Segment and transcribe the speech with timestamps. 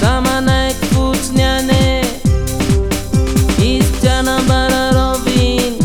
[0.00, 2.02] samanaitifotsiny ane
[3.68, 5.76] izy tryanambararoviny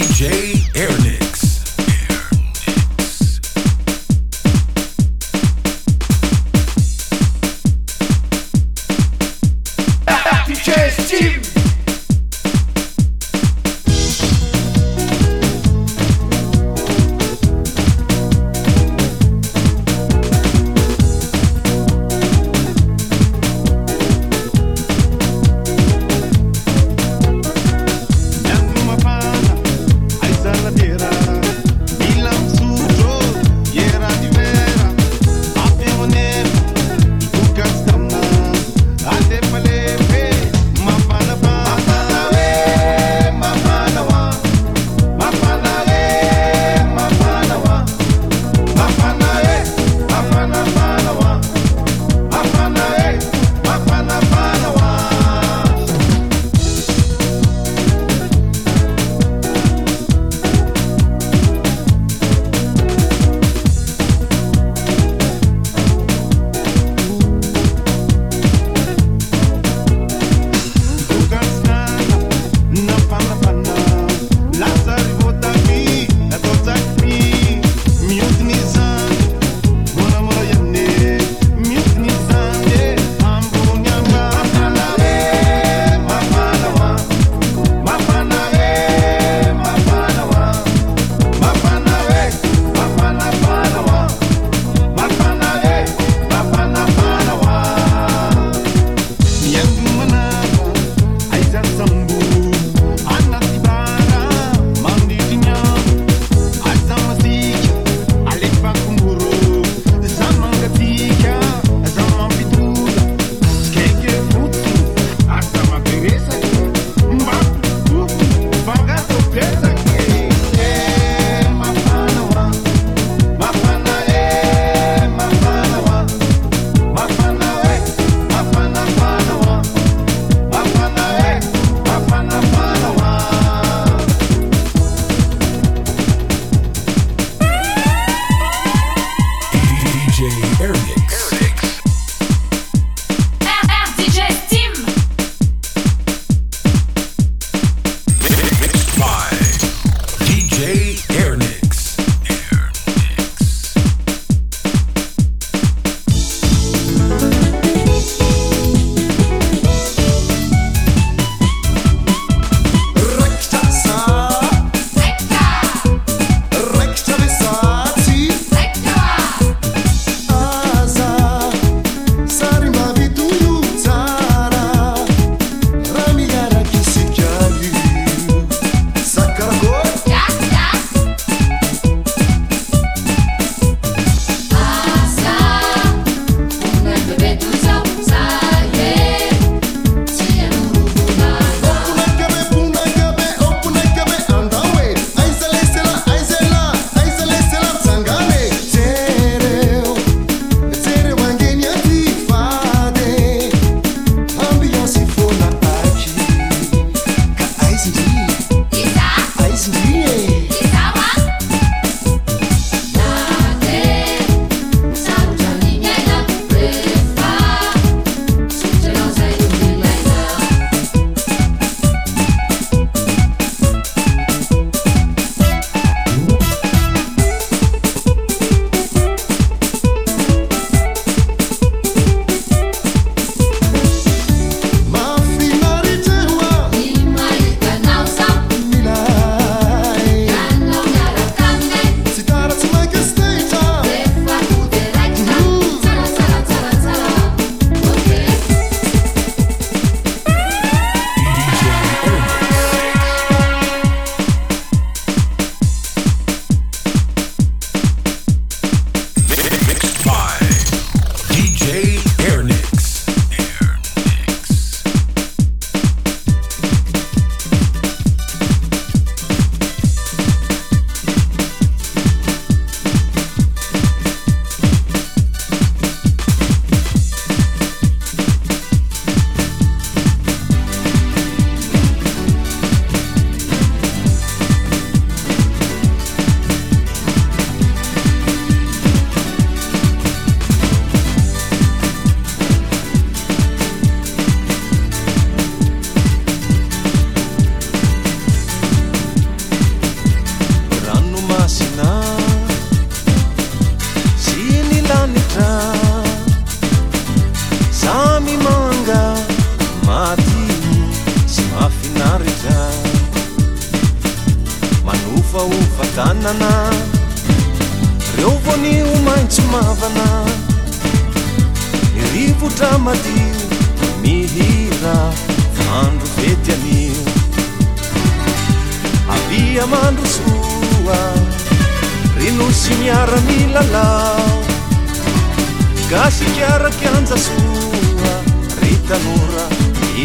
[0.00, 1.09] DJ Aaron.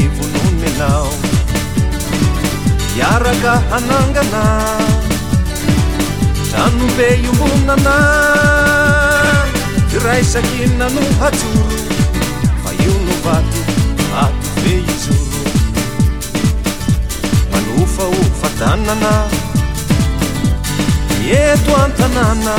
[0.03, 1.07] ivolomenao
[2.99, 4.43] iaraka hanangana
[6.51, 7.95] danobe iohonana
[10.05, 11.77] raisakina nohatsoro
[12.63, 13.61] fa io no vaty
[14.13, 15.43] hatobe isoro
[17.51, 19.13] manofa o fatanana
[21.31, 22.55] ieto an-tanàna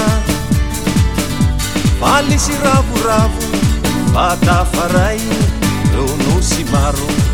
[2.00, 3.44] balisy ravoravo
[4.14, 5.20] ba tafaray
[5.94, 7.24] roo no sy maro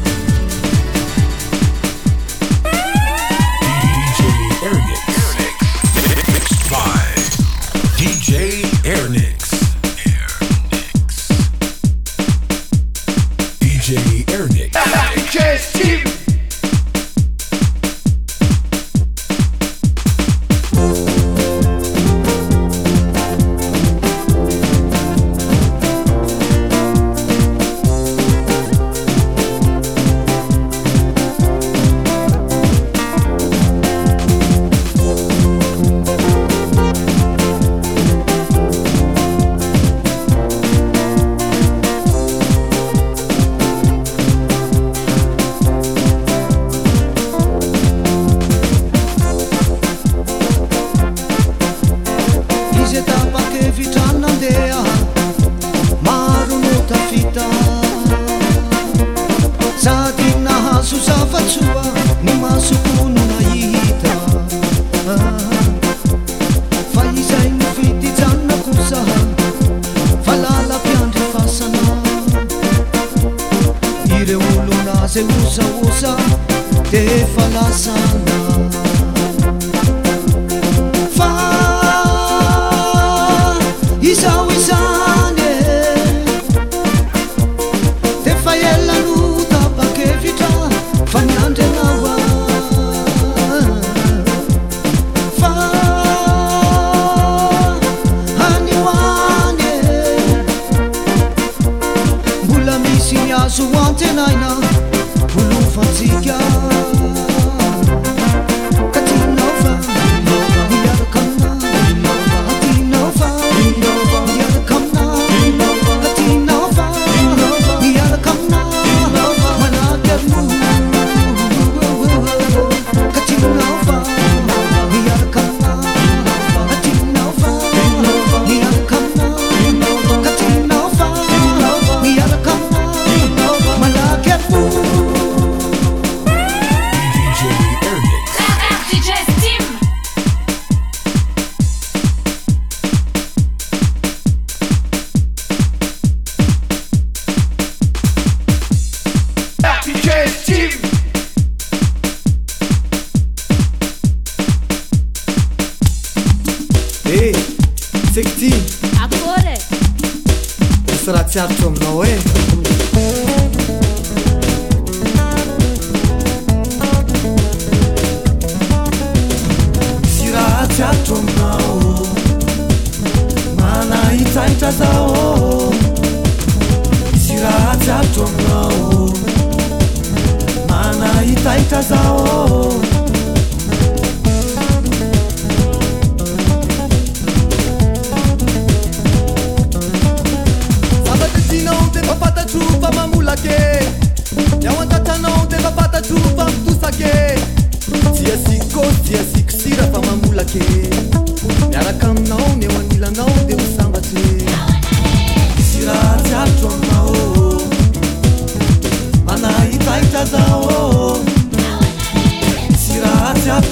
[76.92, 77.88] كفلس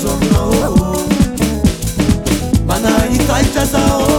[0.05, 0.51] don't know.
[2.67, 3.21] Man, I need
[4.07, 4.10] to